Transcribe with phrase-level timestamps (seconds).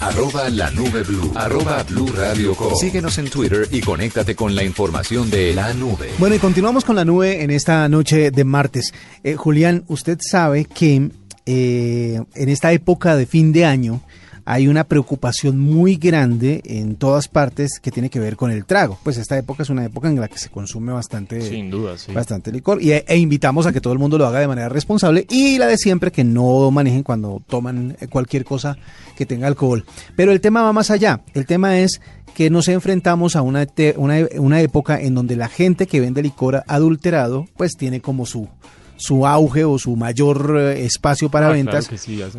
[0.00, 5.30] arroba la nube blue, arroba blue radio Síguenos en Twitter y conéctate con la información
[5.30, 6.10] de la nube.
[6.18, 8.92] Bueno, y continuamos con la nube en esta noche de martes.
[9.24, 11.10] Eh, Julián, usted sabe que
[11.46, 14.00] eh, en esta época de fin de año,
[14.50, 18.98] hay una preocupación muy grande en todas partes que tiene que ver con el trago.
[19.02, 22.50] Pues esta época es una época en la que se consume bastante, Sin duda, bastante
[22.50, 25.58] licor y, e invitamos a que todo el mundo lo haga de manera responsable y
[25.58, 28.78] la de siempre que no manejen cuando toman eh, cualquier cosa
[29.18, 29.84] que tenga alcohol.
[30.16, 31.20] Pero el tema va más allá.
[31.34, 32.00] El tema es
[32.34, 36.64] que nos enfrentamos a una, una, una época en donde la gente que vende licor
[36.68, 38.48] adulterado pues tiene como su
[38.98, 41.88] su auge o su mayor eh, espacio para ah, ventas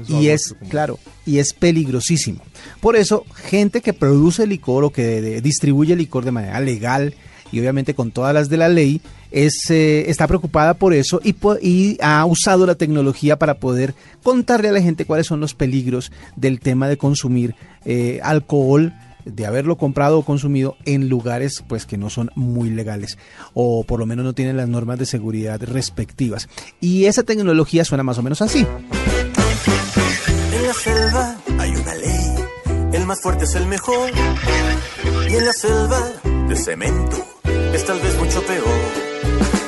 [0.07, 2.41] y es claro y es peligrosísimo.
[2.81, 7.15] Por eso gente que produce licor o que distribuye licor de manera legal
[7.51, 9.01] y obviamente con todas las de la ley
[9.31, 14.69] es, eh, está preocupada por eso y, y, ha usado la tecnología para poder contarle
[14.69, 18.93] a la gente cuáles son los peligros del tema de consumir eh, alcohol
[19.29, 23.17] de haberlo comprado o consumido en lugares pues que no son muy legales
[23.53, 26.49] o por lo menos no tienen las normas de seguridad respectivas.
[26.79, 28.65] Y esa tecnología suena más o menos así.
[30.53, 32.35] En la selva hay una ley,
[32.93, 34.11] el más fuerte es el mejor.
[35.29, 35.99] Y en la selva
[36.47, 37.17] de cemento
[37.73, 38.65] es tal vez mucho peor.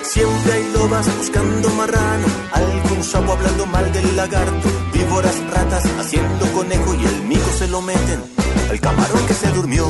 [0.03, 6.95] Siempre hay lobas buscando marrano, algún sapo hablando mal del lagarto, víboras, ratas haciendo conejo
[6.95, 8.40] y el mico se lo meten
[8.71, 9.85] el camarón que se durmió.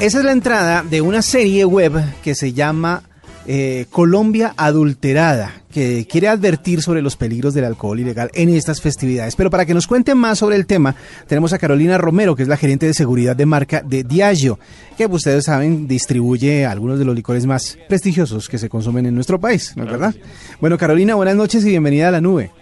[0.00, 1.92] Esa es la entrada de una serie web
[2.22, 3.02] que se llama
[3.48, 9.34] eh, Colombia Adulterada, que quiere advertir sobre los peligros del alcohol ilegal en estas festividades.
[9.34, 10.94] Pero para que nos cuenten más sobre el tema,
[11.26, 14.60] tenemos a Carolina Romero, que es la gerente de seguridad de marca de Diageo,
[14.96, 19.40] que ustedes saben distribuye algunos de los licores más prestigiosos que se consumen en nuestro
[19.40, 20.14] país, ¿no es verdad?
[20.60, 22.52] Bueno, Carolina, buenas noches y bienvenida a la nube.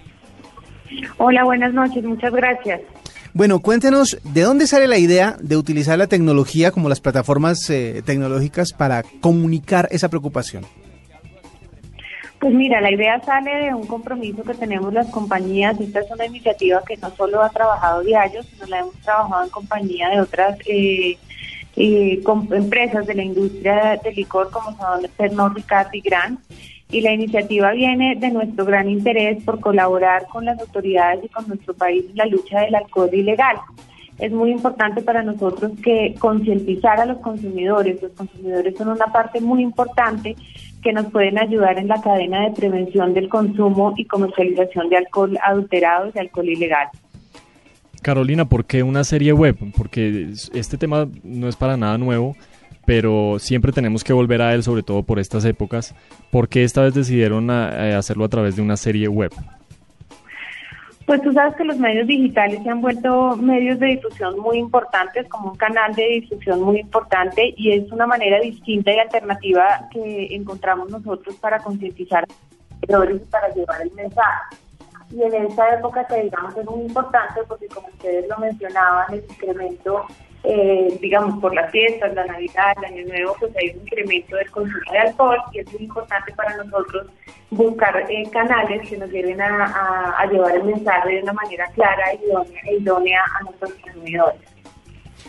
[1.19, 2.81] Hola, buenas noches, muchas gracias.
[3.37, 8.03] Bueno, cuéntenos, ¿de dónde sale la idea de utilizar la tecnología como las plataformas eh,
[8.03, 10.65] tecnológicas para comunicar esa preocupación?
[12.41, 15.79] Pues mira, la idea sale de un compromiso que tenemos las compañías.
[15.79, 19.51] Esta es una iniciativa que no solo ha trabajado Diallo, sino la hemos trabajado en
[19.51, 21.19] compañía de otras eh,
[21.77, 26.39] eh, empresas de la industria del licor como son Pernod Ricard y Gran
[26.91, 31.49] y la iniciativa viene de nuestro gran interés por colaborar con las autoridades y con
[31.49, 33.57] nuestro país en la lucha del alcohol ilegal.
[34.19, 38.01] Es muy importante para nosotros que concientizar a los consumidores.
[38.01, 40.37] Los consumidores son una parte muy importante
[40.83, 45.37] que nos pueden ayudar en la cadena de prevención del consumo y comercialización de alcohol
[45.43, 46.89] adulterado y de alcohol ilegal.
[48.01, 49.57] Carolina, ¿por qué una serie web?
[49.77, 52.37] Porque este tema no es para nada nuevo
[52.87, 55.95] pero siempre tenemos que volver a él, sobre todo por estas épocas.
[56.31, 59.33] ¿Por qué esta vez decidieron eh, hacerlo a través de una serie web?
[61.07, 65.29] Pues tú sabes que los medios digitales se han vuelto medios de difusión muy importantes,
[65.29, 70.35] como un canal de difusión muy importante, y es una manera distinta y alternativa que
[70.35, 74.57] encontramos nosotros para concientizar a los y para llevar el mensaje.
[75.13, 79.25] Y en esta época que digamos es muy importante porque como ustedes lo mencionaban, el
[79.29, 80.05] incremento
[80.45, 84.51] eh, digamos, por las fiestas, la Navidad, el Año Nuevo, pues hay un incremento del
[84.51, 87.07] consumo de alcohol y es muy importante para nosotros
[87.51, 92.75] buscar eh, canales que nos lleven a, llevar el mensaje de una manera clara y
[92.75, 94.56] idónea a nuestros consumidores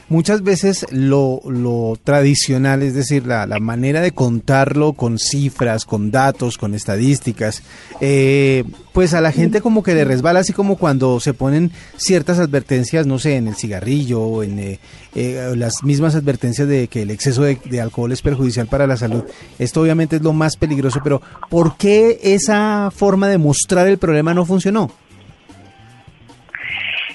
[0.09, 6.11] muchas veces lo, lo tradicional, es decir, la, la, manera de contarlo con cifras, con
[6.11, 7.63] datos, con estadísticas,
[8.01, 8.63] eh,
[8.93, 13.05] pues a la gente como que le resbala, así como cuando se ponen ciertas advertencias,
[13.05, 14.79] no sé, en el cigarrillo en eh,
[15.15, 19.23] eh, las mismas advertencias de que el exceso de alcohol es perjudicial para la salud.
[19.59, 24.33] Esto obviamente es lo más peligroso, pero ¿por qué esa forma de mostrar el problema
[24.33, 24.91] no funcionó?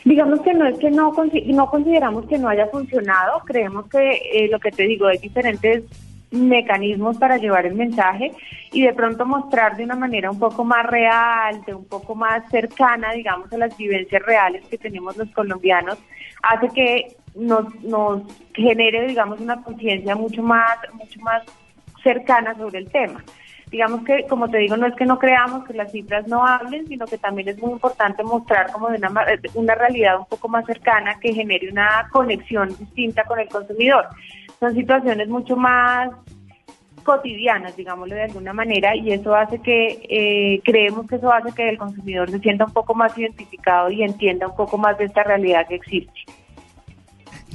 [0.05, 1.13] Digamos que no es que no,
[1.47, 5.85] no consideramos que no haya funcionado, creemos que eh, lo que te digo, hay diferentes
[6.33, 8.33] mecanismos para llevar el mensaje
[8.73, 12.49] y de pronto mostrar de una manera un poco más real, de un poco más
[12.51, 15.99] cercana, digamos, a las vivencias reales que tenemos los colombianos,
[16.43, 18.23] hace que nos, nos
[18.55, 21.43] genere, digamos, una conciencia mucho más, mucho más
[22.03, 23.23] cercana sobre el tema
[23.73, 26.87] digamos que, como te digo, no es que no creamos que las cifras no hablen,
[26.87, 29.11] sino que también es muy importante mostrar como de una,
[29.55, 34.07] una realidad un poco más cercana que genere una conexión distinta con el consumidor.
[34.61, 36.11] Son situaciones mucho más
[37.03, 41.71] cotidianas, digámoslo de alguna manera, y eso hace que, eh, creemos que eso hace que
[41.71, 45.25] el consumidor se sienta un poco más identificado y entienda un poco más de esta
[45.25, 46.13] realidad que existe.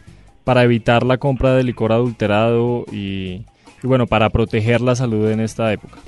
[0.44, 3.44] para evitar la compra de licor adulterado y,
[3.82, 5.99] bueno, para proteger la salud en esta época?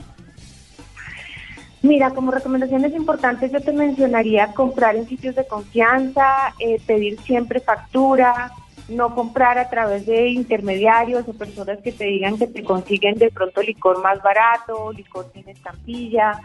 [1.83, 7.61] Mira, como recomendaciones importantes yo te mencionaría comprar en sitios de confianza, eh, pedir siempre
[7.61, 8.51] factura,
[8.89, 13.31] no comprar a través de intermediarios o personas que te digan que te consiguen de
[13.31, 16.41] pronto licor más barato, licor sin estampilla,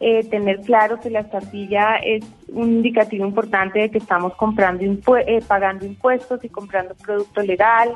[0.00, 5.40] eh, tener claro que la estampilla es un indicativo importante de que estamos comprando eh,
[5.46, 7.94] pagando impuestos y comprando producto legal.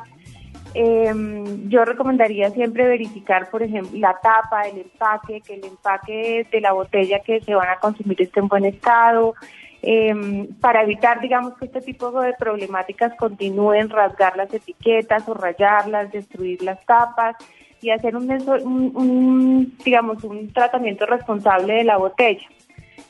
[0.73, 6.61] Em, yo recomendaría siempre verificar, por ejemplo, la tapa, el empaque, que el empaque de
[6.61, 9.33] la botella que se van a consumir esté en buen estado,
[9.81, 16.11] eh, para evitar, digamos, que este tipo de problemáticas continúen, rasgar las etiquetas o rayarlas,
[16.11, 17.35] destruir las tapas
[17.81, 22.47] y hacer un, digamos, un tratamiento responsable de la botella.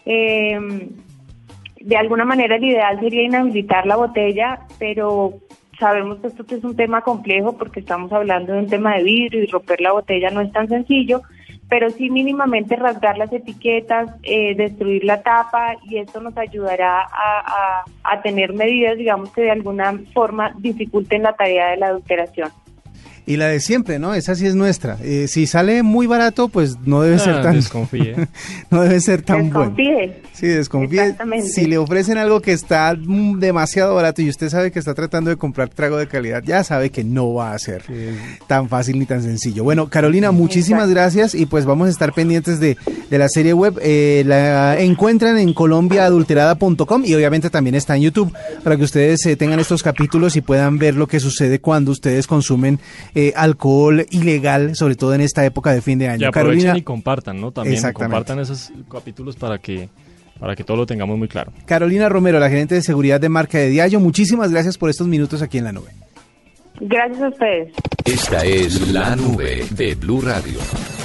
[0.05, 0.59] Eh,
[1.79, 5.33] de alguna manera el ideal sería inhabilitar la botella, pero
[5.79, 9.43] sabemos que esto es un tema complejo porque estamos hablando de un tema de vidrio
[9.43, 11.21] y romper la botella no es tan sencillo
[11.69, 17.83] pero sí mínimamente rasgar las etiquetas, eh, destruir la tapa y esto nos ayudará a,
[18.03, 22.49] a tener medidas, digamos, que de alguna forma dificulten la tarea de la adulteración.
[23.25, 24.13] Y la de siempre, ¿no?
[24.13, 24.97] Esa sí es nuestra.
[25.03, 27.55] Eh, si sale muy barato, pues no debe ser ah, tan...
[27.55, 28.15] Desconfíe.
[28.71, 29.93] no debe ser tan desconfíe.
[29.93, 30.13] bueno.
[30.33, 31.15] Sí, desconfíe.
[31.43, 35.35] Si le ofrecen algo que está demasiado barato y usted sabe que está tratando de
[35.35, 37.83] comprar trago de calidad, ya sabe que no va a ser
[38.47, 39.63] tan fácil ni tan sencillo.
[39.63, 42.77] Bueno, Carolina, muchísimas gracias y pues vamos a estar pendientes de,
[43.09, 43.79] de la serie web.
[43.81, 48.33] Eh, la encuentran en colombiaadulterada.com y obviamente también está en YouTube
[48.63, 52.27] para que ustedes eh, tengan estos capítulos y puedan ver lo que sucede cuando ustedes
[52.27, 52.79] consumen
[53.15, 56.27] eh, alcohol ilegal, sobre todo en esta época de fin de año.
[56.27, 57.51] Y Carolina, y compartan, ¿no?
[57.51, 59.89] También compartan esos capítulos para que
[60.39, 61.51] para que todo lo tengamos muy claro.
[61.65, 65.41] Carolina Romero, la gerente de seguridad de marca de Diallo, muchísimas gracias por estos minutos
[65.41, 65.91] aquí en la nube.
[66.79, 67.73] Gracias a ustedes.
[68.05, 70.59] Esta es la nube de Blue Radio.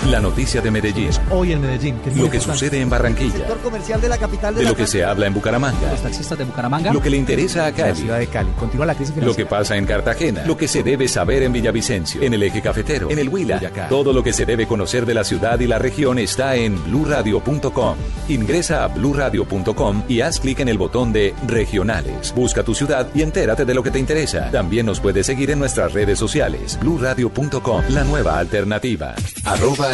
[0.06, 1.08] La noticia de Medellín.
[1.30, 1.98] Hoy en Medellín.
[2.14, 3.38] lo que sucede en Barranquilla.
[3.38, 5.90] sector comercial de la capital de, lo que se habla en Bucaramanga.
[5.90, 6.92] Los taxistas de Bucaramanga.
[6.92, 7.88] Lo que le interesa a Cali.
[7.88, 8.50] La ciudad de Cali.
[8.58, 10.44] Continúa la crisis Lo que pasa en Cartagena.
[10.44, 12.22] Lo que se debe saber en Villavicencio.
[12.22, 13.10] En el eje cafetero.
[13.10, 13.60] En el Huila.
[13.88, 17.96] Todo lo que se debe conocer de la ciudad y la región está en bluradio.com.
[18.28, 22.34] Ingresa a bluradio.com y haz clic en el botón de regionales.
[22.34, 24.50] Busca tu ciudad y entérate de lo que te interesa.
[24.50, 26.78] También nos puedes seguir en nuestras redes sociales.
[26.80, 27.84] bluradio.com.
[27.88, 29.14] La nueva alternativa.
[29.44, 29.93] Arroba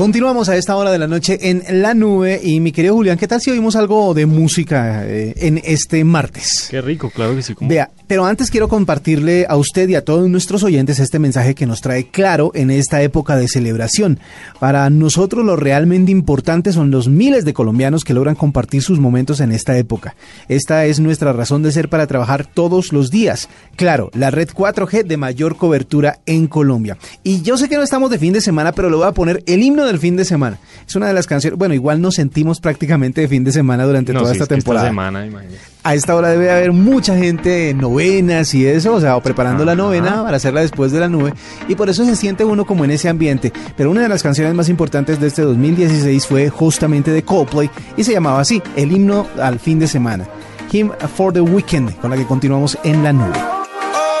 [0.00, 3.28] Continuamos a esta hora de la noche en la nube y mi querido Julián, ¿qué
[3.28, 6.68] tal si oímos algo de música eh, en este martes?
[6.70, 7.54] Qué rico, claro que sí.
[7.60, 11.66] Vea, pero antes quiero compartirle a usted y a todos nuestros oyentes este mensaje que
[11.66, 14.20] nos trae claro en esta época de celebración.
[14.58, 19.40] Para nosotros lo realmente importante son los miles de colombianos que logran compartir sus momentos
[19.40, 20.16] en esta época.
[20.48, 23.50] Esta es nuestra razón de ser para trabajar todos los días.
[23.76, 26.96] Claro, la red 4G de mayor cobertura en Colombia.
[27.22, 29.44] Y yo sé que no estamos de fin de semana, pero le voy a poner
[29.46, 30.58] el himno de del fin de semana.
[30.86, 34.12] Es una de las canciones, bueno, igual nos sentimos prácticamente de fin de semana durante
[34.12, 34.86] No, toda si esta es temporada.
[34.88, 35.58] semana, imagínate.
[35.82, 39.64] A esta hora debe haber mucha gente en novenas y eso, o sea, o preparando
[39.64, 41.32] la novena para hacerla después de la nube.
[41.68, 43.52] Y por eso se siente uno como en ese ambiente.
[43.76, 48.04] Pero una de las canciones más importantes de este 2016 fue justamente de Coldplay y
[48.04, 50.26] se llamaba así, el himno al fin de semana.
[50.70, 53.32] Hymn for the Weekend, con la que continuamos en la nube.
[53.38, 54.20] Oh,